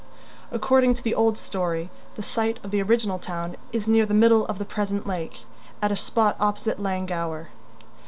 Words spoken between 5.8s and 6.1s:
a